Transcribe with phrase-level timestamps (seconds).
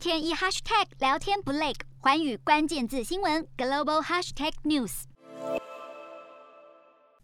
[0.00, 5.02] 天一 hashtag 聊天不累，寰宇关键字新闻 global hashtag news。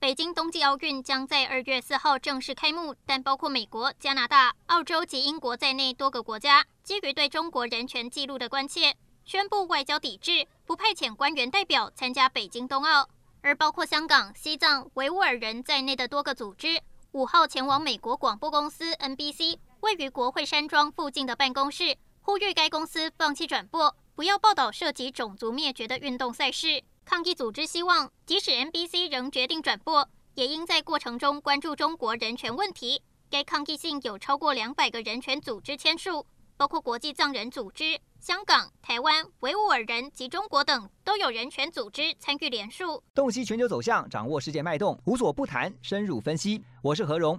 [0.00, 13.08] 北京冬季奥运将在二月四号正式开幕，但包括美国、加拿大、澳洲及英国在内多个国家，基于对中国人权记录的关切，宣布外交抵制，不派遣官员代表参加北京冬奥。
[13.40, 16.82] 而包括香港、西藏、维吾尔人在内的多个组织，
[17.12, 21.96] 五号前往美国广播公司 NBC 位于国会山庄附近的办公室，
[22.26, 26.82] 呼吁该公司放弃转播，不要报道涉及种族灭绝的运动赛事。
[27.04, 33.02] 抗议组织希望，即使 NBC 仍决定转播，也应在过程中关注中国人权问题。
[33.28, 36.24] 该抗议信有超过两百个人权组织签署，
[36.56, 43.04] 包括国际藏人组织、香港、台湾、维吾尔人及中国等都有人权组织参与联署。
[43.14, 46.64] 洞悉全球走向，掌握世界脉动，无所不谈，深入分析。
[46.80, 47.38] 我是何荣。